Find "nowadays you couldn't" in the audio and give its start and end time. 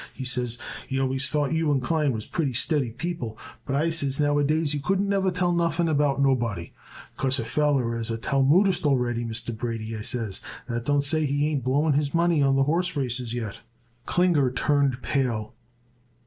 4.19-5.07